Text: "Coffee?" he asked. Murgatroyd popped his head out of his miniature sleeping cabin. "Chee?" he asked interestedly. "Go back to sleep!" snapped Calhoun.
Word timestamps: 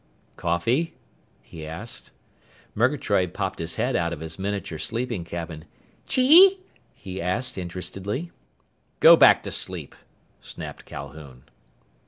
"Coffee?" 0.35 0.95
he 1.43 1.63
asked. 1.63 2.09
Murgatroyd 2.73 3.35
popped 3.35 3.59
his 3.59 3.75
head 3.75 3.95
out 3.95 4.11
of 4.11 4.19
his 4.19 4.39
miniature 4.39 4.79
sleeping 4.79 5.23
cabin. 5.23 5.65
"Chee?" 6.07 6.57
he 6.95 7.21
asked 7.21 7.55
interestedly. 7.55 8.31
"Go 8.99 9.15
back 9.15 9.43
to 9.43 9.51
sleep!" 9.51 9.93
snapped 10.41 10.85
Calhoun. 10.85 11.43